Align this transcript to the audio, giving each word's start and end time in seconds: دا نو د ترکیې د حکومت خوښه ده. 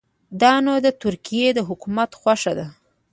دا 0.41 0.53
نو 0.65 0.73
د 0.85 0.87
ترکیې 1.01 1.47
د 1.53 1.59
حکومت 1.69 2.09
خوښه 2.19 2.53
ده. 2.59 2.67